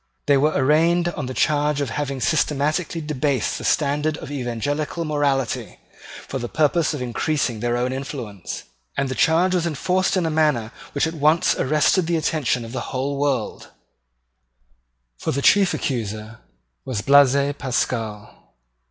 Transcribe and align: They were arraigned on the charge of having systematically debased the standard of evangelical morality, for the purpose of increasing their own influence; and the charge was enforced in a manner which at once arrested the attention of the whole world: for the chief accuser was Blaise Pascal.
They 0.25 0.35
were 0.35 0.53
arraigned 0.55 1.09
on 1.09 1.27
the 1.27 1.33
charge 1.35 1.79
of 1.79 1.91
having 1.91 2.19
systematically 2.21 3.01
debased 3.01 3.59
the 3.59 3.63
standard 3.63 4.17
of 4.17 4.31
evangelical 4.31 5.05
morality, 5.05 5.77
for 6.27 6.39
the 6.39 6.49
purpose 6.49 6.95
of 6.95 7.03
increasing 7.03 7.59
their 7.59 7.77
own 7.77 7.93
influence; 7.93 8.63
and 8.97 9.09
the 9.09 9.13
charge 9.13 9.53
was 9.53 9.67
enforced 9.67 10.17
in 10.17 10.25
a 10.25 10.31
manner 10.31 10.71
which 10.93 11.05
at 11.05 11.13
once 11.13 11.53
arrested 11.55 12.07
the 12.07 12.17
attention 12.17 12.65
of 12.65 12.71
the 12.71 12.89
whole 12.89 13.19
world: 13.19 13.69
for 15.19 15.31
the 15.31 15.39
chief 15.43 15.71
accuser 15.71 16.39
was 16.83 17.01
Blaise 17.03 17.53
Pascal. 17.59 18.55